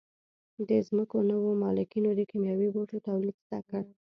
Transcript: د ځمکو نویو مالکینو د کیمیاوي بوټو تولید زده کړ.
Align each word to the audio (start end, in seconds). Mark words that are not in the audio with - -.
د 0.69 0.71
ځمکو 0.87 1.17
نویو 1.29 1.59
مالکینو 1.63 2.09
د 2.15 2.21
کیمیاوي 2.29 2.69
بوټو 2.75 2.97
تولید 3.07 3.35
زده 3.43 3.59
کړ. 3.67 3.83